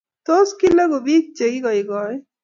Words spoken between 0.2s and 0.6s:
tos